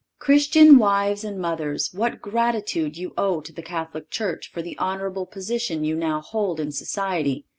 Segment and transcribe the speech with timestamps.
[0.17, 5.27] Christian wives and mothers, what gratitude you owe to the Catholic Church for the honorable
[5.27, 7.45] position you now hold in society!